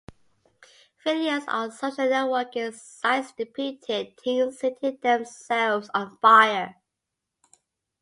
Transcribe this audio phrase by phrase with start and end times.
[1.05, 6.75] Videos on social networking sites depicted teens setting themselves on fire.